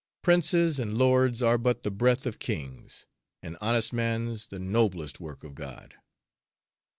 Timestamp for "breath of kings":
1.91-3.05